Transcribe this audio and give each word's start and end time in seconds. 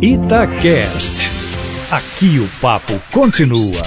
Itacast. 0.00 1.30
Aqui 1.90 2.38
o 2.38 2.48
papo 2.60 3.00
continua. 3.10 3.82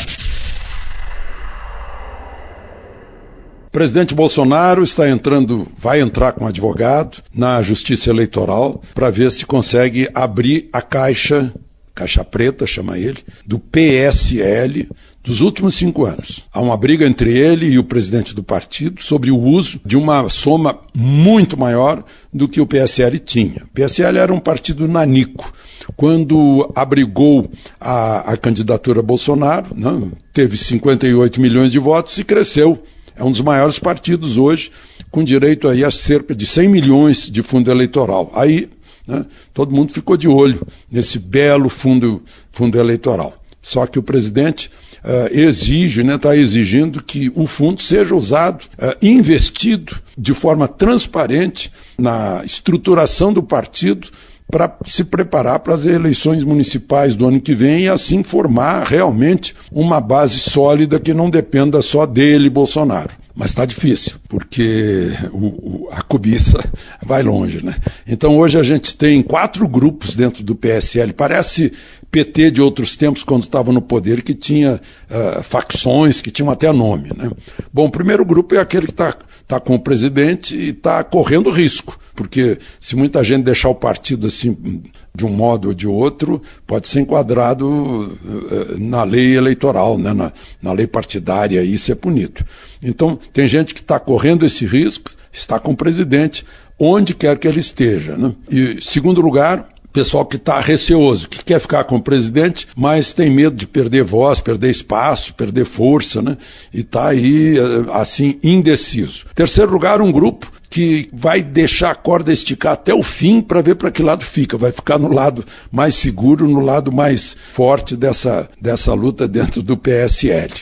Presidente 3.72 4.16
Bolsonaro 4.16 4.84
está 4.84 5.08
entrando, 5.08 5.68
vai 5.78 6.02
entrar 6.02 6.34
com 6.34 6.48
advogado 6.48 7.22
na 7.34 7.62
Justiça 7.62 8.10
Eleitoral 8.10 8.82
para 8.96 9.10
ver 9.10 9.32
se 9.32 9.46
consegue 9.46 10.10
abrir 10.16 10.68
a 10.74 10.82
caixa, 10.82 11.54
caixa 11.94 12.26
preta, 12.26 12.66
chama 12.66 12.98
ele, 12.98 13.24
do 13.46 13.60
PSL 13.60 14.90
dos 15.30 15.42
últimos 15.42 15.76
cinco 15.76 16.08
anos. 16.08 16.44
Há 16.52 16.60
uma 16.60 16.76
briga 16.76 17.06
entre 17.06 17.38
ele 17.38 17.68
e 17.68 17.78
o 17.78 17.84
presidente 17.84 18.34
do 18.34 18.42
partido 18.42 19.00
sobre 19.00 19.30
o 19.30 19.38
uso 19.38 19.80
de 19.86 19.96
uma 19.96 20.28
soma 20.28 20.80
muito 20.92 21.56
maior 21.56 22.04
do 22.34 22.48
que 22.48 22.60
o 22.60 22.66
PSL 22.66 23.20
tinha. 23.20 23.64
O 23.64 23.68
PSL 23.68 24.18
era 24.18 24.34
um 24.34 24.40
partido 24.40 24.88
nanico. 24.88 25.54
Quando 25.96 26.72
abrigou 26.76 27.48
a, 27.80 28.32
a 28.32 28.38
candidatura 28.38 29.04
Bolsonaro, 29.04 29.68
não, 29.76 30.00
né, 30.00 30.12
teve 30.34 30.58
58 30.58 31.40
milhões 31.40 31.72
de 31.72 31.78
votos 31.78 32.18
e 32.18 32.24
cresceu. 32.24 32.82
É 33.16 33.24
um 33.24 33.32
dos 33.32 33.42
maiores 33.42 33.78
partidos 33.78 34.36
hoje, 34.36 34.72
com 35.12 35.24
direito 35.24 35.68
aí 35.68 35.86
a 35.86 35.92
cerca 35.92 36.34
de 36.34 36.48
100 36.48 36.70
milhões 36.70 37.30
de 37.30 37.44
fundo 37.44 37.70
eleitoral. 37.70 38.32
Aí 38.34 38.68
né, 39.06 39.24
todo 39.54 39.76
mundo 39.76 39.94
ficou 39.94 40.18
de 40.18 40.28
olho 40.28 40.66
nesse 40.92 41.20
belo 41.20 41.70
fundo, 41.70 42.20
fundo 42.52 42.80
eleitoral. 42.80 43.36
Só 43.62 43.86
que 43.86 44.00
o 44.00 44.04
presidente 44.04 44.72
uh, 45.04 45.28
exige, 45.32 46.02
está 46.02 46.12
né, 46.12 46.18
tá 46.18 46.36
exigindo 46.36 47.04
que 47.04 47.32
o 47.36 47.46
fundo 47.48 47.82
seja 47.82 48.16
usado, 48.16 48.64
uh, 48.78 48.96
investido 49.02 49.96
de 50.18 50.34
forma 50.34 50.68
transparente 50.68 51.72
na 51.98 52.42
estruturação 52.46 53.32
do 53.32 53.44
partido 53.44 54.10
para 54.52 54.76
se 54.86 55.04
preparar 55.04 55.60
para 55.60 55.76
as 55.76 55.86
eleições 55.86 56.44
municipais 56.44 57.16
do 57.16 57.28
ano 57.28 57.40
que 57.40 57.54
vem 57.54 57.82
e 57.82 57.90
assim 57.90 58.24
formar 58.24 58.84
realmente 58.88 59.56
uma 59.72 60.02
base 60.02 60.40
sólida 60.40 61.00
que 61.00 61.14
não 61.14 61.30
dependa 61.30 61.82
só 61.82 62.06
dele, 62.06 62.50
Bolsonaro. 62.50 63.19
Mas 63.40 63.52
está 63.52 63.64
difícil, 63.64 64.20
porque 64.28 65.12
o, 65.32 65.86
o, 65.86 65.90
a 65.94 66.02
cobiça 66.02 66.62
vai 67.02 67.24
longe. 67.24 67.64
Né? 67.64 67.74
Então 68.06 68.38
hoje 68.38 68.60
a 68.60 68.64
gente 68.64 68.98
tem 68.98 69.24
quatro 69.24 69.66
grupos 69.66 70.14
dentro 70.14 70.44
do 70.44 70.54
PSL. 70.54 71.14
Parece 71.14 71.72
PT 72.12 72.52
de 72.52 72.62
outros 72.62 72.98
tempos, 72.98 73.24
quando 73.24 73.44
estava 73.44 73.72
no 73.72 73.82
poder, 73.82 74.24
que 74.24 74.34
tinha 74.34 74.76
uh, 74.76 75.42
facções, 75.42 76.20
que 76.20 76.30
tinham 76.30 76.50
até 76.50 76.70
nome. 76.74 77.12
Né? 77.16 77.32
Bom, 77.72 77.86
o 77.86 77.92
primeiro 77.92 78.26
grupo 78.26 78.56
é 78.56 78.60
aquele 78.60 78.88
que 78.88 78.92
está 78.92 79.16
tá 79.48 79.58
com 79.58 79.76
o 79.76 79.80
presidente 79.80 80.56
e 80.56 80.72
está 80.72 81.02
correndo 81.02 81.50
risco, 81.50 81.98
porque 82.16 82.58
se 82.78 82.96
muita 82.96 83.24
gente 83.24 83.44
deixar 83.44 83.70
o 83.70 83.76
partido 83.76 84.28
assim 84.28 84.84
de 85.16 85.26
um 85.26 85.30
modo 85.30 85.70
ou 85.70 85.74
de 85.74 85.88
outro, 85.88 86.42
pode 86.68 86.88
ser 86.88 87.00
enquadrado 87.00 87.68
uh, 87.68 88.78
na 88.80 89.04
lei 89.04 89.38
eleitoral, 89.38 89.98
né? 89.98 90.14
na, 90.14 90.34
na 90.62 90.74
lei 90.74 90.88
partidária, 90.88 91.64
e 91.64 91.74
isso 91.74 91.92
é 91.92 91.96
punido. 91.96 92.44
Então, 92.82 93.20
tem 93.34 93.48
gente 93.48 93.74
que 93.74 93.82
está 93.82 94.00
correndo 94.00 94.46
esse 94.46 94.66
risco, 94.66 95.12
está 95.32 95.60
com 95.60 95.72
o 95.72 95.78
presidente, 95.78 96.46
onde 96.78 97.14
quer 97.14 97.38
que 97.38 97.48
ele 97.48 97.60
esteja. 97.60 98.18
Né? 98.18 98.34
E, 98.50 98.82
segundo 98.82 99.22
lugar, 99.22 99.68
pessoal 99.92 100.26
que 100.26 100.38
está 100.38 100.60
receoso, 100.60 101.28
que 101.28 101.44
quer 101.44 101.60
ficar 101.60 101.84
com 101.84 101.98
o 101.98 102.02
presidente, 102.02 102.68
mas 102.76 103.12
tem 103.12 103.30
medo 103.30 103.56
de 103.56 103.68
perder 103.68 104.04
voz, 104.04 104.40
perder 104.40 104.70
espaço, 104.70 105.34
perder 105.34 105.66
força, 105.66 106.22
né? 106.22 106.38
E 106.74 106.82
está 106.82 107.10
aí, 107.10 107.58
eh, 107.58 107.62
assim, 107.94 108.38
indeciso. 108.44 109.26
Terceiro 109.34 109.72
lugar, 109.72 110.02
um 110.02 110.12
grupo 110.12 110.52
que 110.70 111.10
vai 111.12 111.42
deixar 111.42 111.92
a 111.92 111.96
corda 111.96 112.32
esticar 112.32 112.74
até 112.74 112.94
o 112.94 113.02
fim 113.02 113.42
para 113.42 113.62
ver 113.62 113.76
para 113.76 113.90
que 113.90 114.04
lado 114.04 114.24
fica. 114.24 114.58
Vai 114.58 114.72
ficar 114.72 115.00
no 115.00 115.12
lado 115.12 115.44
mais 115.72 115.96
seguro, 115.96 116.48
no 116.48 116.60
lado 116.60 116.92
mais 116.92 117.36
forte 117.52 117.98
dessa, 117.98 118.48
dessa 118.62 118.94
luta 118.94 119.28
dentro 119.28 119.64
do 119.64 119.76
PSL. 119.76 120.54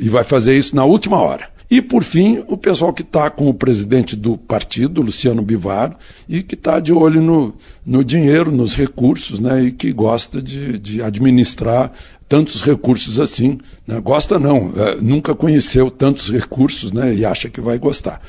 E 0.00 0.08
vai 0.08 0.24
fazer 0.24 0.58
isso 0.58 0.74
na 0.74 0.84
última 0.84 1.20
hora. 1.20 1.48
E, 1.70 1.82
por 1.82 2.04
fim, 2.04 2.44
o 2.46 2.56
pessoal 2.56 2.92
que 2.92 3.02
está 3.02 3.28
com 3.28 3.48
o 3.48 3.54
presidente 3.54 4.14
do 4.14 4.38
partido, 4.38 5.02
Luciano 5.02 5.42
Bivar, 5.42 5.96
e 6.28 6.42
que 6.42 6.54
está 6.54 6.78
de 6.78 6.92
olho 6.92 7.20
no, 7.20 7.54
no 7.84 8.04
dinheiro, 8.04 8.52
nos 8.52 8.74
recursos, 8.74 9.40
né, 9.40 9.64
e 9.64 9.72
que 9.72 9.92
gosta 9.92 10.40
de, 10.40 10.78
de 10.78 11.02
administrar 11.02 11.92
tantos 12.28 12.62
recursos 12.62 13.18
assim. 13.18 13.58
Né? 13.86 14.00
Gosta 14.00 14.38
não, 14.38 14.72
é, 14.76 15.00
nunca 15.00 15.34
conheceu 15.34 15.90
tantos 15.90 16.30
recursos 16.30 16.92
né, 16.92 17.14
e 17.14 17.24
acha 17.24 17.48
que 17.48 17.60
vai 17.60 17.78
gostar. 17.78 18.20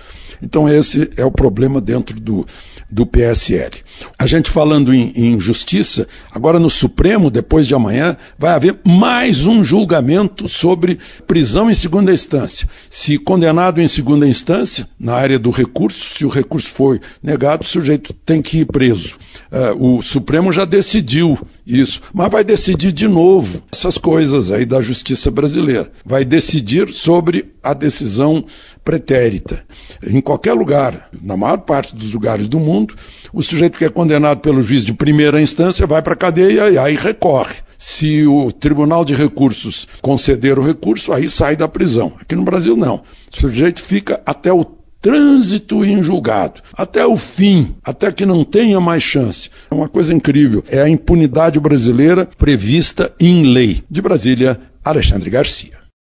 Então, 0.41 0.69
esse 0.69 1.09
é 1.17 1.25
o 1.25 1.31
problema 1.31 1.81
dentro 1.81 2.19
do, 2.19 2.45
do 2.89 3.05
PSL. 3.05 3.71
A 4.17 4.25
gente 4.25 4.49
falando 4.49 4.93
em, 4.93 5.11
em, 5.15 5.39
justiça, 5.39 6.07
agora 6.31 6.59
no 6.59 6.69
Supremo, 6.69 7.29
depois 7.29 7.67
de 7.67 7.73
amanhã, 7.73 8.15
vai 8.37 8.51
haver 8.51 8.79
mais 8.85 9.45
um 9.45 9.63
julgamento 9.63 10.47
sobre 10.47 10.99
prisão 11.25 11.69
em 11.69 11.73
segunda 11.73 12.13
instância. 12.13 12.67
Se 12.89 13.17
condenado 13.17 13.81
em 13.81 13.87
segunda 13.87 14.27
instância, 14.27 14.87
na 14.99 15.13
área 15.13 15.39
do 15.39 15.49
recurso, 15.49 16.17
se 16.17 16.25
o 16.25 16.29
recurso 16.29 16.69
foi 16.69 17.01
negado, 17.21 17.63
o 17.63 17.67
sujeito 17.67 18.13
tem 18.13 18.41
que 18.41 18.59
ir 18.59 18.65
preso. 18.65 19.17
Uh, 19.51 19.97
o 19.97 20.01
Supremo 20.01 20.51
já 20.51 20.65
decidiu 20.65 21.37
isso, 21.65 22.01
mas 22.13 22.29
vai 22.29 22.43
decidir 22.43 22.91
de 22.91 23.07
novo 23.07 23.61
essas 23.71 23.97
coisas 23.97 24.51
aí 24.51 24.65
da 24.65 24.81
justiça 24.81 25.29
brasileira. 25.29 25.91
Vai 26.05 26.23
decidir 26.25 26.89
sobre 26.89 27.53
a 27.63 27.73
decisão 27.73 28.45
pretérita. 28.83 29.63
Em 30.05 30.21
qualquer 30.21 30.53
lugar, 30.53 31.09
na 31.21 31.35
maior 31.35 31.57
parte 31.57 31.95
dos 31.95 32.13
lugares 32.13 32.47
do 32.47 32.59
mundo, 32.59 32.95
o 33.33 33.41
sujeito 33.41 33.77
que 33.77 33.85
é 33.85 33.89
condenado 33.89 34.39
pelo 34.39 34.63
juiz 34.63 34.85
de 34.85 34.93
primeira 34.93 35.41
instância 35.41 35.85
vai 35.85 36.01
para 36.01 36.13
a 36.13 36.17
cadeia 36.17 36.69
e 36.69 36.77
aí 36.77 36.95
recorre. 36.95 37.55
Se 37.77 38.25
o 38.25 38.51
Tribunal 38.51 39.05
de 39.05 39.13
Recursos 39.13 39.87
conceder 40.01 40.57
o 40.57 40.65
recurso, 40.65 41.13
aí 41.13 41.29
sai 41.29 41.55
da 41.55 41.67
prisão. 41.67 42.13
Aqui 42.19 42.35
no 42.35 42.43
Brasil, 42.43 42.75
não. 42.75 43.03
O 43.31 43.39
sujeito 43.39 43.81
fica 43.81 44.21
até 44.25 44.51
o 44.51 44.76
trânsito 45.07 45.85
em 45.85 46.03
julgado, 46.03 46.59
até 46.73 47.05
o 47.05 47.15
fim, 47.15 47.77
até 47.81 48.11
que 48.11 48.25
não 48.25 48.43
tenha 48.43 48.77
mais 48.81 49.01
chance. 49.01 49.49
É 49.71 49.73
uma 49.73 49.87
coisa 49.87 50.13
incrível. 50.13 50.61
É 50.67 50.81
a 50.81 50.89
impunidade 50.89 51.57
brasileira 51.61 52.27
prevista 52.37 53.13
em 53.17 53.53
lei. 53.53 53.81
De 53.89 54.01
Brasília, 54.01 54.59
Alexandre 54.83 55.29
Garcia. 55.29 55.86